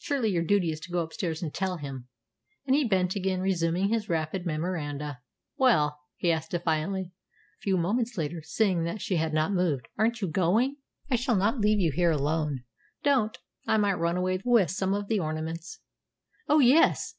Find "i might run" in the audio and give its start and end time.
13.64-14.16